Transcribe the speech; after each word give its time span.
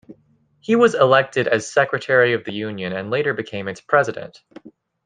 He 0.61 0.75
was 0.75 0.95
elected 0.95 1.47
as 1.47 1.71
secretary 1.71 2.33
of 2.33 2.43
the 2.43 2.53
union 2.53 2.91
and 2.91 3.11
later 3.11 3.35
became 3.35 3.67
its 3.67 3.81
President. 3.81 4.41